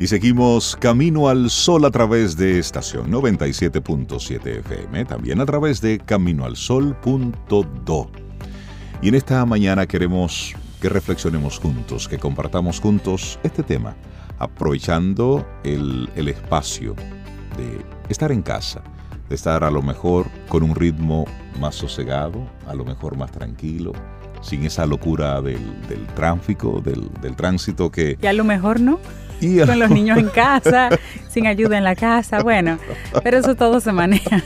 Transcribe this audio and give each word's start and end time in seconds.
Y 0.00 0.06
seguimos 0.06 0.74
camino 0.76 1.28
al 1.28 1.50
sol 1.50 1.84
a 1.84 1.90
través 1.90 2.38
de 2.38 2.58
estación 2.58 3.12
97.7 3.12 4.60
FM, 4.60 5.04
también 5.04 5.38
a 5.42 5.44
través 5.44 5.82
de 5.82 5.98
caminoalsol.do. 5.98 8.10
Y 9.02 9.08
en 9.08 9.16
esta 9.16 9.44
mañana 9.44 9.86
queremos 9.86 10.54
que 10.82 10.88
reflexionemos 10.88 11.60
juntos, 11.60 12.08
que 12.08 12.18
compartamos 12.18 12.80
juntos 12.80 13.38
este 13.44 13.62
tema, 13.62 13.94
aprovechando 14.40 15.46
el, 15.62 16.10
el 16.16 16.26
espacio 16.26 16.96
de 17.56 17.86
estar 18.08 18.32
en 18.32 18.42
casa, 18.42 18.82
de 19.28 19.36
estar 19.36 19.62
a 19.62 19.70
lo 19.70 19.80
mejor 19.80 20.26
con 20.48 20.64
un 20.64 20.74
ritmo 20.74 21.24
más 21.60 21.76
sosegado, 21.76 22.44
a 22.66 22.74
lo 22.74 22.84
mejor 22.84 23.16
más 23.16 23.30
tranquilo, 23.30 23.92
sin 24.40 24.64
esa 24.64 24.84
locura 24.84 25.40
del, 25.40 25.86
del 25.86 26.04
tráfico, 26.16 26.82
del, 26.84 27.12
del, 27.20 27.36
tránsito 27.36 27.92
que... 27.92 28.18
Y 28.20 28.26
a 28.26 28.32
lo 28.32 28.42
mejor 28.42 28.80
no. 28.80 28.98
Con 29.66 29.78
los 29.78 29.90
niños 29.90 30.18
en 30.18 30.28
casa, 30.28 30.90
sin 31.28 31.46
ayuda 31.46 31.78
en 31.78 31.84
la 31.84 31.94
casa, 31.94 32.42
bueno, 32.42 32.78
pero 33.22 33.38
eso 33.38 33.54
todo 33.54 33.80
se 33.80 33.92
maneja. 33.92 34.42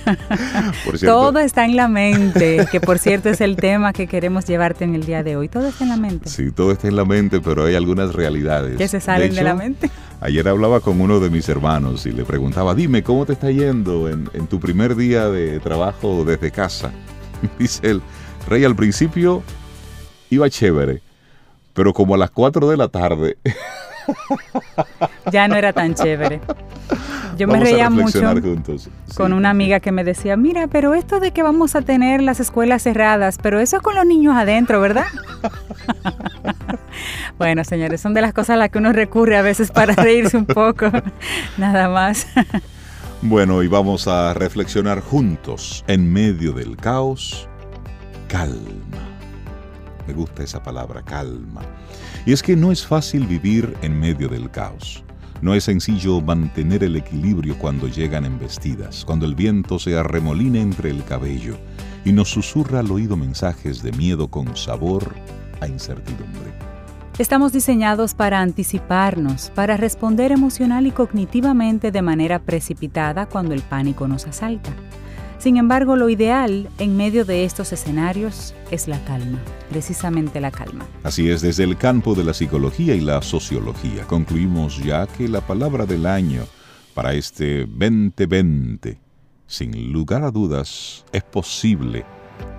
todo 1.04 1.38
está 1.38 1.64
en 1.64 1.76
la 1.76 1.88
mente, 1.88 2.66
que 2.70 2.80
por 2.80 2.98
cierto 2.98 3.28
es 3.28 3.40
el 3.40 3.56
tema 3.56 3.92
que 3.92 4.06
queremos 4.06 4.46
llevarte 4.46 4.84
en 4.84 4.94
el 4.94 5.04
día 5.04 5.22
de 5.22 5.36
hoy. 5.36 5.48
Todo 5.48 5.68
está 5.68 5.84
en 5.84 5.90
la 5.90 5.96
mente. 5.96 6.28
Sí, 6.28 6.50
todo 6.52 6.72
está 6.72 6.88
en 6.88 6.96
la 6.96 7.04
mente, 7.04 7.40
pero 7.40 7.64
hay 7.64 7.74
algunas 7.74 8.14
realidades. 8.14 8.76
Que 8.76 8.88
se 8.88 9.00
salen 9.00 9.34
de, 9.34 9.42
la 9.42 9.54
mente. 9.54 9.90
Ayer 10.20 10.48
hablaba 10.48 10.80
con 10.80 11.00
uno 11.00 11.20
de 11.20 11.30
mis 11.30 11.48
hermanos 11.48 12.06
y 12.06 12.12
le 12.12 12.24
preguntaba, 12.24 12.74
dime, 12.74 13.02
¿cómo 13.02 13.26
te 13.26 13.34
está 13.34 13.50
yendo 13.50 14.08
en, 14.08 14.30
en 14.32 14.46
tu 14.46 14.60
primer 14.60 14.96
día 14.96 15.28
de 15.28 15.60
trabajo 15.60 16.24
desde 16.24 16.50
casa? 16.50 16.90
Dice 17.58 17.90
él, 17.90 18.02
Rey, 18.48 18.64
al 18.64 18.76
principio 18.76 19.42
iba 20.30 20.48
chévere, 20.48 21.02
pero 21.74 21.92
como 21.92 22.14
a 22.14 22.18
las 22.18 22.30
4 22.30 22.68
de 22.68 22.76
la 22.76 22.88
tarde 22.88 23.36
ya 25.32 25.48
no 25.48 25.56
era 25.56 25.72
tan 25.72 25.94
chévere. 25.94 26.40
Yo 27.36 27.46
me 27.46 27.60
reía 27.60 27.90
mucho 27.90 28.22
con 29.16 29.32
una 29.32 29.50
amiga 29.50 29.80
que 29.80 29.92
me 29.92 30.04
decía, 30.04 30.36
mira, 30.36 30.68
pero 30.68 30.94
esto 30.94 31.20
de 31.20 31.32
que 31.32 31.42
vamos 31.42 31.76
a 31.76 31.82
tener 31.82 32.22
las 32.22 32.40
escuelas 32.40 32.82
cerradas, 32.82 33.38
pero 33.42 33.60
eso 33.60 33.76
es 33.76 33.82
con 33.82 33.94
los 33.94 34.06
niños 34.06 34.34
adentro, 34.34 34.80
¿verdad? 34.80 35.06
bueno, 37.38 37.62
señores, 37.64 38.00
son 38.00 38.14
de 38.14 38.22
las 38.22 38.32
cosas 38.32 38.50
a 38.50 38.56
las 38.56 38.70
que 38.70 38.78
uno 38.78 38.92
recurre 38.92 39.36
a 39.36 39.42
veces 39.42 39.70
para 39.70 39.94
reírse 39.96 40.36
un 40.36 40.46
poco, 40.46 40.90
nada 41.58 41.88
más. 41.88 42.26
bueno, 43.20 43.62
y 43.62 43.68
vamos 43.68 44.08
a 44.08 44.32
reflexionar 44.32 45.00
juntos 45.00 45.84
en 45.88 46.10
medio 46.10 46.52
del 46.52 46.76
caos, 46.76 47.48
calma. 48.28 49.05
Me 50.06 50.12
gusta 50.12 50.42
esa 50.42 50.62
palabra, 50.62 51.02
calma. 51.02 51.62
Y 52.24 52.32
es 52.32 52.42
que 52.42 52.56
no 52.56 52.72
es 52.72 52.86
fácil 52.86 53.26
vivir 53.26 53.76
en 53.82 53.98
medio 53.98 54.28
del 54.28 54.50
caos. 54.50 55.02
No 55.42 55.54
es 55.54 55.64
sencillo 55.64 56.20
mantener 56.20 56.82
el 56.82 56.96
equilibrio 56.96 57.58
cuando 57.58 57.88
llegan 57.88 58.24
embestidas, 58.24 59.04
cuando 59.04 59.26
el 59.26 59.34
viento 59.34 59.78
se 59.78 59.96
arremolina 59.96 60.60
entre 60.60 60.90
el 60.90 61.04
cabello 61.04 61.58
y 62.04 62.12
nos 62.12 62.30
susurra 62.30 62.80
al 62.80 62.90
oído 62.90 63.16
mensajes 63.16 63.82
de 63.82 63.92
miedo 63.92 64.28
con 64.28 64.56
sabor 64.56 65.14
a 65.60 65.68
incertidumbre. 65.68 66.52
Estamos 67.18 67.52
diseñados 67.52 68.14
para 68.14 68.40
anticiparnos, 68.40 69.50
para 69.54 69.76
responder 69.76 70.32
emocional 70.32 70.86
y 70.86 70.90
cognitivamente 70.90 71.90
de 71.90 72.02
manera 72.02 72.38
precipitada 72.38 73.26
cuando 73.26 73.54
el 73.54 73.62
pánico 73.62 74.06
nos 74.06 74.26
asalta. 74.26 74.70
Sin 75.38 75.58
embargo, 75.58 75.96
lo 75.96 76.08
ideal 76.08 76.68
en 76.78 76.96
medio 76.96 77.26
de 77.26 77.44
estos 77.44 77.72
escenarios 77.72 78.54
es 78.70 78.88
la 78.88 79.04
calma, 79.04 79.38
precisamente 79.68 80.40
la 80.40 80.50
calma. 80.50 80.86
Así 81.02 81.28
es, 81.28 81.42
desde 81.42 81.64
el 81.64 81.76
campo 81.76 82.14
de 82.14 82.24
la 82.24 82.32
psicología 82.32 82.94
y 82.94 83.00
la 83.00 83.20
sociología 83.20 84.04
concluimos 84.06 84.82
ya 84.82 85.06
que 85.06 85.28
la 85.28 85.42
palabra 85.42 85.84
del 85.84 86.06
año 86.06 86.44
para 86.94 87.12
este 87.12 87.66
2020, 87.66 88.98
sin 89.46 89.92
lugar 89.92 90.24
a 90.24 90.30
dudas, 90.30 91.04
es 91.12 91.22
posible, 91.22 92.06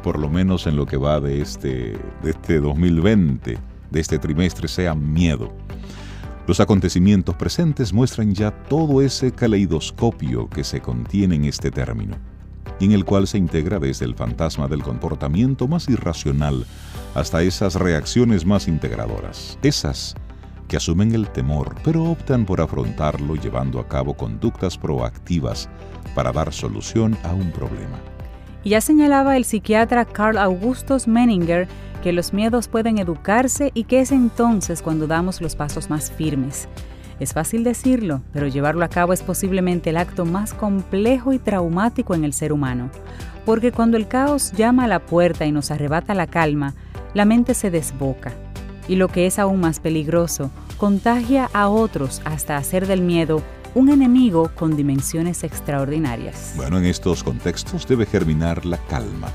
por 0.03 0.19
lo 0.19 0.29
menos 0.29 0.67
en 0.67 0.75
lo 0.75 0.85
que 0.85 0.97
va 0.97 1.19
de 1.19 1.41
este, 1.41 1.97
de 2.21 2.29
este 2.29 2.59
2020, 2.59 3.57
de 3.89 3.99
este 3.99 4.19
trimestre, 4.19 4.67
sea 4.67 4.93
miedo. 4.93 5.51
Los 6.45 6.59
acontecimientos 6.59 7.35
presentes 7.35 7.91
muestran 7.91 8.35
ya 8.35 8.51
todo 8.51 9.01
ese 9.01 9.31
caleidoscopio 9.31 10.47
que 10.47 10.63
se 10.63 10.79
contiene 10.79 11.35
en 11.35 11.45
este 11.45 11.71
término 11.71 12.15
en 12.85 12.91
el 12.91 13.05
cual 13.05 13.27
se 13.27 13.37
integra 13.37 13.79
desde 13.79 14.05
el 14.05 14.15
fantasma 14.15 14.67
del 14.67 14.83
comportamiento 14.83 15.67
más 15.67 15.89
irracional 15.89 16.65
hasta 17.15 17.41
esas 17.41 17.75
reacciones 17.75 18.45
más 18.45 18.67
integradoras, 18.67 19.57
esas 19.63 20.15
que 20.67 20.77
asumen 20.77 21.13
el 21.15 21.29
temor, 21.29 21.75
pero 21.83 22.03
optan 22.03 22.45
por 22.45 22.61
afrontarlo 22.61 23.35
llevando 23.35 23.79
a 23.79 23.87
cabo 23.87 24.15
conductas 24.15 24.77
proactivas 24.77 25.69
para 26.13 26.31
dar 26.31 26.53
solución 26.53 27.17
a 27.23 27.33
un 27.33 27.51
problema. 27.51 27.97
Y 28.63 28.71
ya 28.71 28.81
señalaba 28.81 29.37
el 29.37 29.45
psiquiatra 29.45 30.03
Carl 30.05 30.37
Augustus 30.37 31.07
Menninger 31.07 31.67
que 32.03 32.11
los 32.11 32.33
miedos 32.33 32.67
pueden 32.67 32.97
educarse 32.97 33.71
y 33.73 33.85
que 33.85 34.01
es 34.01 34.11
entonces 34.11 34.81
cuando 34.81 35.07
damos 35.07 35.41
los 35.41 35.55
pasos 35.55 35.89
más 35.89 36.11
firmes. 36.11 36.67
Es 37.19 37.33
fácil 37.33 37.63
decirlo, 37.63 38.21
pero 38.31 38.47
llevarlo 38.47 38.85
a 38.85 38.89
cabo 38.89 39.13
es 39.13 39.23
posiblemente 39.23 39.89
el 39.89 39.97
acto 39.97 40.25
más 40.25 40.53
complejo 40.53 41.33
y 41.33 41.39
traumático 41.39 42.13
en 42.13 42.23
el 42.23 42.33
ser 42.33 42.53
humano, 42.53 42.91
porque 43.45 43.71
cuando 43.71 43.97
el 43.97 44.07
caos 44.07 44.51
llama 44.51 44.85
a 44.85 44.87
la 44.87 44.99
puerta 44.99 45.45
y 45.45 45.51
nos 45.51 45.71
arrebata 45.71 46.13
la 46.13 46.27
calma, 46.27 46.75
la 47.13 47.25
mente 47.25 47.53
se 47.53 47.71
desboca. 47.71 48.33
Y 48.87 48.95
lo 48.95 49.07
que 49.07 49.25
es 49.25 49.39
aún 49.39 49.59
más 49.59 49.79
peligroso, 49.79 50.51
contagia 50.77 51.49
a 51.53 51.69
otros 51.69 52.21
hasta 52.23 52.57
hacer 52.57 52.87
del 52.87 53.01
miedo 53.01 53.41
un 53.73 53.89
enemigo 53.89 54.51
con 54.55 54.75
dimensiones 54.75 55.43
extraordinarias. 55.43 56.53
Bueno, 56.55 56.77
en 56.77 56.85
estos 56.85 57.23
contextos 57.23 57.87
debe 57.87 58.05
germinar 58.05 58.65
la 58.65 58.77
calma 58.77 59.29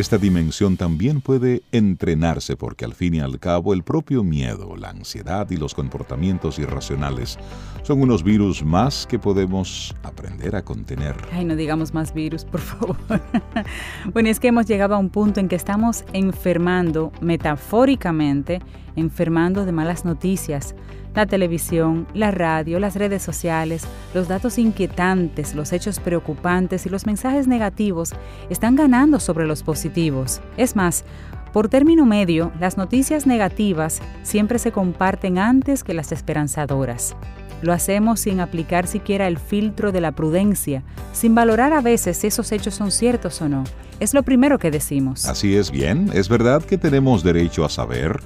esta 0.00 0.16
dimensión 0.16 0.76
también 0.76 1.20
puede 1.20 1.62
entrenarse 1.72 2.56
porque 2.56 2.84
al 2.84 2.94
fin 2.94 3.14
y 3.14 3.20
al 3.20 3.40
cabo 3.40 3.74
el 3.74 3.82
propio 3.82 4.22
miedo, 4.22 4.76
la 4.76 4.90
ansiedad 4.90 5.50
y 5.50 5.56
los 5.56 5.74
comportamientos 5.74 6.60
irracionales 6.60 7.36
son 7.82 8.02
unos 8.02 8.22
virus 8.22 8.62
más 8.62 9.06
que 9.06 9.18
podemos 9.18 9.96
aprender 10.04 10.54
a 10.54 10.64
contener. 10.64 11.16
Ay, 11.32 11.44
no 11.44 11.56
digamos 11.56 11.94
más 11.94 12.14
virus, 12.14 12.44
por 12.44 12.60
favor. 12.60 12.96
bueno, 14.12 14.28
es 14.28 14.38
que 14.38 14.48
hemos 14.48 14.66
llegado 14.66 14.94
a 14.94 14.98
un 14.98 15.10
punto 15.10 15.40
en 15.40 15.48
que 15.48 15.56
estamos 15.56 16.04
enfermando, 16.12 17.10
metafóricamente, 17.20 18.60
enfermando 18.98 19.64
de 19.64 19.72
malas 19.72 20.04
noticias 20.04 20.74
la 21.18 21.26
televisión, 21.26 22.06
la 22.14 22.30
radio, 22.30 22.78
las 22.78 22.94
redes 22.94 23.22
sociales, 23.22 23.82
los 24.14 24.28
datos 24.28 24.56
inquietantes, 24.56 25.54
los 25.54 25.72
hechos 25.72 25.98
preocupantes 25.98 26.86
y 26.86 26.90
los 26.90 27.06
mensajes 27.06 27.48
negativos 27.48 28.12
están 28.50 28.76
ganando 28.76 29.18
sobre 29.18 29.44
los 29.44 29.64
positivos. 29.64 30.40
Es 30.56 30.76
más, 30.76 31.04
por 31.52 31.68
término 31.68 32.06
medio, 32.06 32.52
las 32.60 32.76
noticias 32.76 33.26
negativas 33.26 34.00
siempre 34.22 34.60
se 34.60 34.70
comparten 34.70 35.38
antes 35.38 35.82
que 35.82 35.92
las 35.92 36.12
esperanzadoras. 36.12 37.16
Lo 37.62 37.72
hacemos 37.72 38.20
sin 38.20 38.38
aplicar 38.38 38.86
siquiera 38.86 39.26
el 39.26 39.38
filtro 39.38 39.90
de 39.90 40.00
la 40.00 40.12
prudencia, 40.12 40.84
sin 41.12 41.34
valorar 41.34 41.72
a 41.72 41.80
veces 41.80 42.18
si 42.18 42.28
esos 42.28 42.52
hechos 42.52 42.74
son 42.74 42.92
ciertos 42.92 43.42
o 43.42 43.48
no. 43.48 43.64
Es 43.98 44.14
lo 44.14 44.22
primero 44.22 44.60
que 44.60 44.70
decimos. 44.70 45.24
Así 45.24 45.56
es 45.56 45.72
bien, 45.72 46.10
es 46.14 46.28
verdad 46.28 46.62
que 46.62 46.78
tenemos 46.78 47.24
derecho 47.24 47.64
a 47.64 47.68
saber 47.68 48.20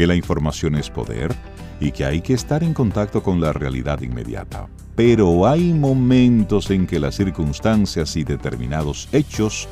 que 0.00 0.06
la 0.06 0.14
información 0.14 0.76
es 0.76 0.88
poder 0.88 1.36
y 1.78 1.92
que 1.92 2.06
hay 2.06 2.22
que 2.22 2.32
estar 2.32 2.64
en 2.64 2.72
contacto 2.72 3.22
con 3.22 3.38
la 3.38 3.52
realidad 3.52 4.00
inmediata. 4.00 4.66
Pero 4.96 5.46
hay 5.46 5.74
momentos 5.74 6.70
en 6.70 6.86
que 6.86 6.98
las 6.98 7.16
circunstancias 7.16 8.16
y 8.16 8.24
determinados 8.24 9.10
hechos 9.12 9.68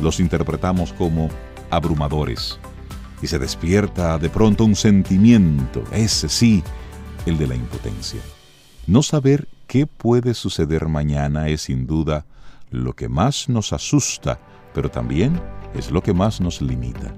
los 0.00 0.20
interpretamos 0.20 0.92
como 0.92 1.30
abrumadores 1.68 2.60
y 3.22 3.26
se 3.26 3.40
despierta 3.40 4.18
de 4.18 4.30
pronto 4.30 4.64
un 4.64 4.76
sentimiento, 4.76 5.82
ese 5.90 6.28
sí, 6.28 6.62
el 7.26 7.36
de 7.36 7.48
la 7.48 7.56
impotencia. 7.56 8.20
No 8.86 9.02
saber 9.02 9.48
qué 9.66 9.88
puede 9.88 10.34
suceder 10.34 10.86
mañana 10.86 11.48
es 11.48 11.62
sin 11.62 11.88
duda 11.88 12.24
lo 12.70 12.92
que 12.92 13.08
más 13.08 13.48
nos 13.48 13.72
asusta, 13.72 14.38
pero 14.74 14.92
también 14.92 15.40
es 15.74 15.90
lo 15.90 16.04
que 16.04 16.14
más 16.14 16.40
nos 16.40 16.62
limita. 16.62 17.12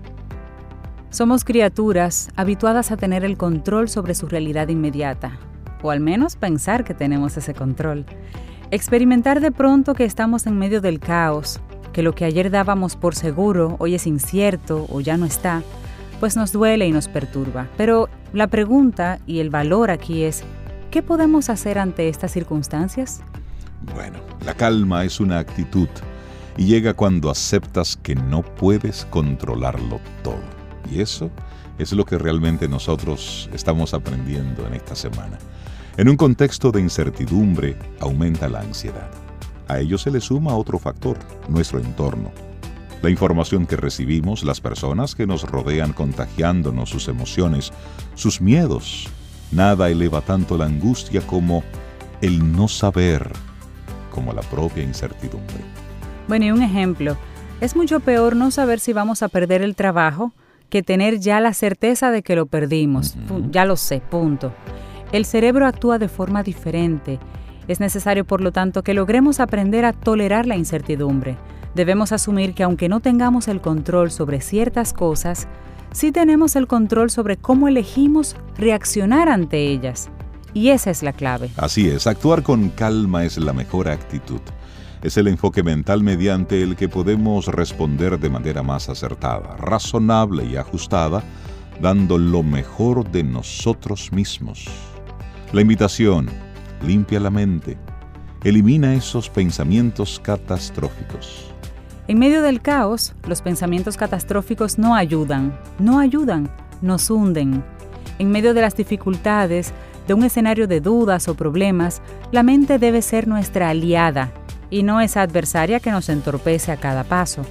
Somos 1.15 1.45
criaturas 1.45 2.29
habituadas 2.35 2.91
a 2.91 2.97
tener 2.97 3.25
el 3.25 3.37
control 3.37 3.89
sobre 3.89 4.17
su 4.17 4.27
realidad 4.27 4.67
inmediata, 4.67 5.39
o 5.81 5.93
al 5.93 6.01
menos 6.01 6.35
pensar 6.35 6.83
que 6.83 6.93
tenemos 6.93 7.37
ese 7.37 7.55
control. 7.55 8.05
Experimentar 8.73 9.41
de 9.41 9.53
pronto 9.53 9.95
que 9.95 10.07
estamos 10.07 10.45
en 10.49 10.59
medio 10.59 10.81
del 10.81 10.99
caos, 10.99 11.61
que 11.93 12.03
lo 12.03 12.17
que 12.17 12.25
ayer 12.25 12.51
dábamos 12.51 12.97
por 12.97 13.15
seguro 13.15 13.77
hoy 13.79 13.95
es 13.95 14.09
incierto 14.09 14.87
o 14.91 15.01
ya 15.01 15.17
no 15.17 15.25
está, 15.25 15.63
pues 16.19 16.37
nos 16.37 16.51
duele 16.51 16.89
y 16.89 16.91
nos 16.91 17.07
perturba. 17.07 17.69
Pero 17.77 18.09
la 18.33 18.49
pregunta 18.49 19.21
y 19.25 19.39
el 19.39 19.51
valor 19.51 19.93
aquí 19.93 20.25
es, 20.25 20.43
¿qué 20.91 21.01
podemos 21.01 21.49
hacer 21.49 21.79
ante 21.79 22.09
estas 22.09 22.33
circunstancias? 22.33 23.23
Bueno, 23.95 24.19
la 24.45 24.55
calma 24.55 25.05
es 25.05 25.21
una 25.21 25.39
actitud 25.39 25.89
y 26.57 26.67
llega 26.67 26.93
cuando 26.93 27.31
aceptas 27.31 27.97
que 28.03 28.17
no 28.17 28.43
puedes 28.43 29.05
controlarlo 29.05 30.01
todo. 30.25 30.54
Y 30.91 31.01
eso 31.01 31.31
es 31.79 31.93
lo 31.93 32.05
que 32.05 32.19
realmente 32.19 32.69
nosotros 32.69 33.49
estamos 33.53 33.95
aprendiendo 33.95 34.67
en 34.67 34.75
esta 34.75 34.95
semana. 34.95 35.39
En 35.97 36.09
un 36.09 36.17
contexto 36.17 36.73
de 36.73 36.81
incertidumbre 36.81 37.77
aumenta 38.01 38.49
la 38.49 38.61
ansiedad. 38.61 39.11
A 39.69 39.79
ello 39.79 39.97
se 39.97 40.11
le 40.11 40.21
suma 40.21 40.57
otro 40.57 40.79
factor, 40.79 41.19
nuestro 41.49 41.79
entorno. 41.79 42.31
La 43.03 43.11
información 43.11 43.67
que 43.67 43.77
recibimos, 43.77 44.45
las 44.45 44.61
personas 44.61 45.15
que 45.15 45.27
nos 45.27 45.43
rodean 45.43 45.93
contagiándonos 45.93 46.91
sus 46.91 47.09
emociones, 47.09 47.73
sus 48.15 48.41
miedos. 48.41 49.09
Nada 49.53 49.89
eleva 49.89 50.21
tanto 50.21 50.59
la 50.59 50.65
angustia 50.67 51.21
como 51.21 51.63
el 52.21 52.53
no 52.53 52.67
saber, 52.67 53.31
como 54.11 54.33
la 54.33 54.43
propia 54.43 54.83
incertidumbre. 54.83 55.63
Bueno, 56.29 56.47
y 56.47 56.51
un 56.51 56.63
ejemplo. 56.63 57.17
Es 57.61 57.77
mucho 57.77 58.01
peor 58.01 58.37
no 58.37 58.51
saber 58.51 58.81
si 58.81 58.93
vamos 58.93 59.23
a 59.23 59.29
perder 59.29 59.63
el 59.63 59.77
trabajo 59.77 60.33
que 60.75 60.83
tener 60.83 61.21
ya 61.21 61.39
la 61.39 61.55
certeza 61.55 62.11
de 62.11 62.25
que 62.25 62.35
lo 62.35 62.47
perdimos. 62.47 63.15
Ya 63.53 63.65
lo 63.65 63.77
sé, 63.77 64.01
punto. 64.01 64.53
El 65.13 65.25
cerebro 65.25 65.69
actúa 65.69 66.01
de 66.01 66.09
forma 66.09 66.43
diferente. 66.43 67.21
Es 67.69 67.79
necesario, 67.79 68.25
por 68.25 68.41
lo 68.41 68.51
tanto, 68.51 68.83
que 68.83 68.93
logremos 68.93 69.39
aprender 69.39 69.85
a 69.85 69.93
tolerar 69.93 70.47
la 70.47 70.57
incertidumbre. 70.57 71.37
Debemos 71.77 72.11
asumir 72.11 72.55
que 72.55 72.65
aunque 72.65 72.89
no 72.89 72.99
tengamos 72.99 73.47
el 73.47 73.61
control 73.61 74.11
sobre 74.11 74.41
ciertas 74.41 74.93
cosas, 74.93 75.47
sí 75.93 76.11
tenemos 76.11 76.57
el 76.57 76.67
control 76.67 77.09
sobre 77.09 77.37
cómo 77.37 77.69
elegimos 77.69 78.35
reaccionar 78.59 79.29
ante 79.29 79.69
ellas. 79.69 80.11
Y 80.55 80.71
esa 80.71 80.91
es 80.91 81.05
la 81.05 81.13
clave. 81.13 81.51
Así 81.57 81.89
es, 81.89 82.09
actuar 82.09 82.43
con 82.43 82.71
calma 82.71 83.25
es 83.25 83.39
la 83.39 83.53
mejor 83.53 83.89
actitud. 83.89 84.41
Es 85.05 85.19
el 85.19 85.29
enfoque 85.29 85.63
mental 85.63 86.03
mediante 86.03 86.63
el 86.63 86.77
que 86.77 86.89
podemos 86.89 87.49
responder 87.49 88.19
de 88.19 88.31
manera 88.31 88.63
más 88.63 88.89
acertada, 88.89 89.55
razonable 89.59 90.47
y 90.47 90.57
ajustada, 90.57 91.23
dando 91.79 92.17
lo 92.17 92.43
mejor 92.43 93.11
de 93.11 93.23
nosotros 93.23 94.11
mismos. 94.15 94.65
La 95.53 95.61
invitación, 95.61 96.31
limpia 96.83 97.21
la 97.21 97.29
mente, 97.29 97.77
elimina 98.45 98.95
esos 98.95 99.29
pensamientos 99.29 100.19
catastróficos. 100.25 101.53
En 102.09 102.19
medio 102.19 102.41
del 102.41 102.63
caos, 102.63 103.13
los 103.29 103.43
pensamientos 103.43 103.99
catastróficos 103.99 104.79
no 104.79 104.95
ayudan, 104.95 105.55
no 105.79 105.99
ayudan, 105.99 106.49
nos 106.81 107.11
hunden. 107.11 107.63
En 108.19 108.31
medio 108.31 108.55
de 108.55 108.63
las 108.63 108.75
dificultades, 108.75 109.75
de 110.09 110.15
un 110.15 110.25
escenario 110.25 110.67
de 110.67 110.81
dudas 110.81 111.29
o 111.29 111.35
problemas, 111.35 112.01
la 112.33 112.43
mente 112.43 112.79
debe 112.79 113.03
ser 113.03 113.29
nuestra 113.29 113.69
aliada 113.69 114.33
y 114.71 114.83
no 114.83 115.01
esa 115.01 115.23
adversaria 115.23 115.81
que 115.81 115.91
nos 115.91 116.09
entorpece 116.09 116.73
a 116.73 116.77
cada 116.77 117.05
paso. 117.05 117.43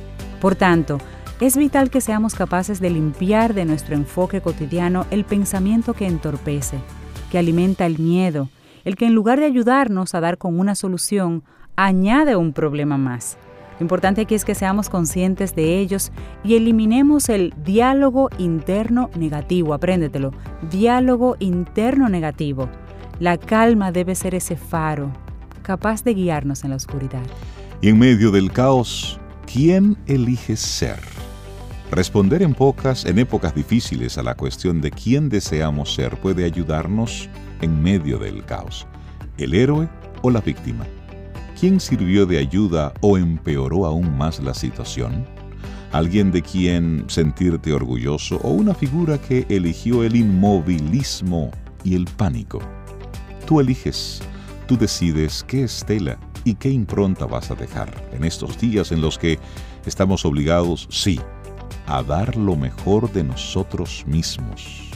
Por 0.41 0.55
tanto, 0.55 0.97
es 1.39 1.57
vital 1.57 1.89
que 1.89 2.01
seamos 2.01 2.35
capaces 2.35 2.79
de 2.79 2.89
limpiar 2.89 3.53
de 3.53 3.65
nuestro 3.65 3.95
enfoque 3.95 4.41
cotidiano 4.41 5.05
el 5.11 5.25
pensamiento 5.25 5.93
que 5.93 6.07
entorpece, 6.07 6.77
que 7.31 7.37
alimenta 7.37 7.85
el 7.85 7.99
miedo, 7.99 8.49
el 8.85 8.95
que 8.95 9.05
en 9.05 9.13
lugar 9.13 9.39
de 9.39 9.45
ayudarnos 9.45 10.15
a 10.15 10.21
dar 10.21 10.37
con 10.37 10.59
una 10.59 10.75
solución, 10.75 11.43
añade 11.75 12.35
un 12.35 12.53
problema 12.53 12.97
más. 12.97 13.37
Lo 13.79 13.83
importante 13.83 14.21
aquí 14.21 14.35
es 14.35 14.45
que 14.45 14.55
seamos 14.55 14.89
conscientes 14.89 15.55
de 15.55 15.79
ellos 15.79 16.11
y 16.43 16.55
eliminemos 16.55 17.29
el 17.29 17.53
diálogo 17.63 18.29
interno 18.37 19.09
negativo. 19.15 19.73
Apréndetelo. 19.73 20.31
Diálogo 20.69 21.35
interno 21.39 22.07
negativo. 22.07 22.69
La 23.19 23.37
calma 23.37 23.91
debe 23.91 24.15
ser 24.15 24.35
ese 24.35 24.55
faro, 24.55 25.11
capaz 25.63 26.03
de 26.03 26.13
guiarnos 26.13 26.63
en 26.63 26.69
la 26.69 26.75
oscuridad. 26.75 27.23
Y 27.81 27.89
en 27.89 27.97
medio 27.97 28.29
del 28.31 28.51
caos, 28.51 29.19
¿quién 29.51 29.97
elige 30.05 30.55
ser? 30.55 30.99
Responder 31.89 32.41
en 32.41 32.53
pocas, 32.53 33.05
en 33.05 33.19
épocas 33.19 33.55
difíciles 33.55 34.17
a 34.17 34.23
la 34.23 34.35
cuestión 34.35 34.81
de 34.81 34.91
quién 34.91 35.29
deseamos 35.29 35.93
ser 35.93 36.19
puede 36.19 36.43
ayudarnos 36.43 37.29
en 37.61 37.81
medio 37.81 38.17
del 38.17 38.43
caos. 38.45 38.87
¿El 39.37 39.53
héroe 39.53 39.87
o 40.21 40.29
la 40.29 40.41
víctima? 40.41 40.85
¿Quién 41.59 41.79
sirvió 41.79 42.25
de 42.25 42.39
ayuda 42.39 42.93
o 43.01 43.17
empeoró 43.17 43.85
aún 43.85 44.17
más 44.17 44.41
la 44.41 44.53
situación? 44.53 45.25
¿Alguien 45.91 46.31
de 46.31 46.41
quien 46.41 47.05
sentirte 47.07 47.71
orgulloso 47.71 48.37
o 48.37 48.49
una 48.49 48.73
figura 48.73 49.19
que 49.19 49.45
eligió 49.49 50.03
el 50.03 50.15
inmovilismo 50.15 51.51
y 51.83 51.95
el 51.95 52.05
pánico? 52.05 52.59
Tú 53.45 53.59
eliges 53.59 54.23
Tú 54.67 54.77
decides 54.77 55.43
qué 55.47 55.63
estela 55.63 56.17
y 56.43 56.55
qué 56.55 56.69
impronta 56.69 57.25
vas 57.25 57.51
a 57.51 57.55
dejar 57.55 57.89
en 58.13 58.23
estos 58.23 58.57
días 58.57 58.91
en 58.91 59.01
los 59.01 59.17
que 59.17 59.39
estamos 59.85 60.25
obligados, 60.25 60.87
sí, 60.89 61.19
a 61.85 62.01
dar 62.03 62.35
lo 62.37 62.55
mejor 62.55 63.11
de 63.11 63.23
nosotros 63.23 64.05
mismos. 64.07 64.89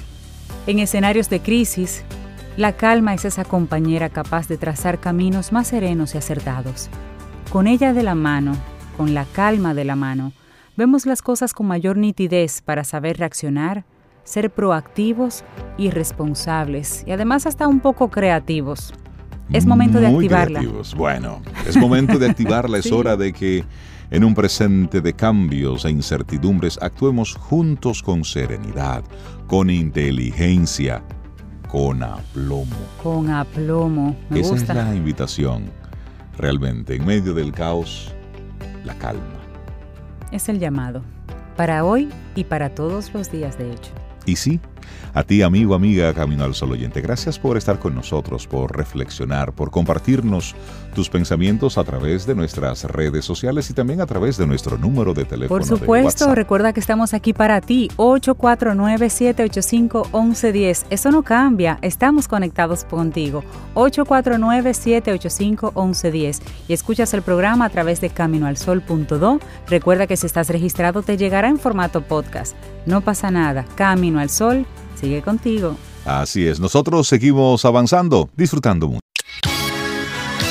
En 0.68 0.80
escenarios 0.80 1.30
de 1.30 1.42
crisis, 1.42 2.04
la 2.56 2.74
calma 2.74 3.14
es 3.14 3.25
esa 3.25 3.46
compañera 3.46 4.10
capaz 4.10 4.48
de 4.48 4.58
trazar 4.58 5.00
caminos 5.00 5.52
más 5.52 5.68
serenos 5.68 6.16
y 6.16 6.18
acertados. 6.18 6.90
Con 7.52 7.68
ella 7.68 7.94
de 7.94 8.04
la 8.04 8.16
mano, 8.16 8.54
con 8.98 9.14
la 9.14 9.25
calma 9.25 9.74
de 9.74 9.86
la 9.86 9.96
mano, 9.96 10.34
vemos 10.75 11.06
las 11.06 11.22
cosas 11.22 11.54
con 11.54 11.68
mayor 11.68 11.98
nitidez 11.98 12.62
para 12.62 12.84
saber 12.84 13.18
reaccionar, 13.18 13.86
ser 14.24 14.50
proactivos 14.50 15.44
y 15.78 15.90
responsables, 15.90 17.04
y 17.06 17.12
además 17.12 17.46
hasta 17.46 17.68
un 17.68 17.80
poco 17.80 18.10
creativos. 18.10 18.94
Es 19.51 19.65
momento 19.65 19.99
de 19.99 20.07
activarla. 20.07 20.61
Bueno, 20.95 21.41
es 21.65 21.77
momento 21.77 22.19
de 22.19 22.29
activarla. 22.29 22.77
Es 22.88 22.91
hora 22.91 23.15
de 23.15 23.31
que 23.33 23.63
en 24.11 24.23
un 24.23 24.33
presente 24.35 25.01
de 25.01 25.13
cambios 25.13 25.85
e 25.85 25.89
incertidumbres 25.89 26.77
actuemos 26.81 27.35
juntos 27.35 28.03
con 28.03 28.23
serenidad, 28.23 29.03
con 29.47 29.69
inteligencia, 29.69 31.03
con 31.67 32.03
aplomo. 32.03 32.75
Con 33.01 33.29
aplomo. 33.29 34.15
Me 34.29 34.41
Esa 34.41 34.49
gusta. 34.51 34.73
es 34.73 34.77
la 34.77 34.95
invitación. 34.95 35.71
Realmente, 36.38 36.95
en 36.95 37.05
medio 37.05 37.33
del 37.33 37.51
caos, 37.51 38.13
la 38.85 38.94
calma. 38.95 39.23
Es 40.31 40.49
el 40.49 40.59
llamado. 40.59 41.01
Para 41.55 41.83
hoy 41.83 42.09
y 42.35 42.44
para 42.44 42.69
todos 42.69 43.13
los 43.13 43.31
días, 43.31 43.57
de 43.57 43.71
hecho. 43.71 43.91
Y 44.25 44.35
sí, 44.35 44.59
a 45.13 45.24
ti, 45.24 45.42
amigo, 45.42 45.74
amiga, 45.74 46.13
Camino 46.13 46.44
al 46.44 46.54
Sol 46.54 46.72
oyente, 46.72 47.01
gracias 47.01 47.39
por 47.39 47.57
estar 47.57 47.80
con 47.80 47.95
nosotros, 47.95 48.45
por 48.45 48.76
reflexionar, 48.76 49.54
por 49.54 49.71
compartirnos 49.71 50.56
tus 50.94 51.09
pensamientos 51.09 51.78
a 51.78 51.83
través 51.83 52.26
de 52.26 52.33
nuestras 52.35 52.83
redes 52.83 53.26
sociales 53.26 53.69
y 53.69 53.73
también 53.73 54.00
a 54.02 54.06
través 54.06 54.38
de 54.38 54.47
nuestro 54.47 54.78
número 54.78 55.14
de 55.14 55.26
teléfono. 55.26 55.59
Por 55.59 55.66
supuesto, 55.66 56.33
recuerda 56.35 56.71
que 56.73 56.80
estamos 56.80 57.14
aquí 57.14 57.33
para 57.33 57.59
ti, 57.61 57.90
849-785-1110. 57.97 60.85
Eso 60.90 61.11
no 61.11 61.21
cambia, 61.23 61.78
estamos 61.81 62.28
conectados 62.28 62.83
contigo, 62.83 63.44
849-785-1110. 63.76 66.42
Y 66.68 66.73
escuchas 66.73 67.14
el 67.14 67.21
programa 67.21 67.66
a 67.66 67.69
través 67.69 68.02
de 68.02 68.09
caminoalsol.do. 68.09 69.40
Recuerda 69.68 70.07
que 70.07 70.18
si 70.18 70.26
estás 70.26 70.50
registrado 70.50 71.04
te 71.04 71.18
llegará 71.18 71.50
en 71.50 71.59
formato 71.59 72.02
podcast. 72.02 72.56
No 72.85 73.02
pasa 73.02 73.30
nada, 73.31 73.66
Camino 73.76 74.19
al 74.19 74.30
Sol 74.30 74.66
sigue 74.99 75.21
contigo. 75.21 75.75
Así 76.06 76.47
es, 76.47 76.59
nosotros 76.59 77.07
seguimos 77.07 77.66
avanzando, 77.66 78.30
disfrutando 78.35 78.87
mucho. 78.87 79.01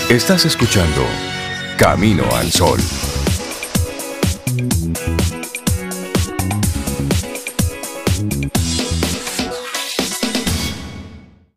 Estás 0.08 0.44
escuchando 0.44 1.02
Camino 1.76 2.24
al 2.36 2.52
Sol. 2.52 2.78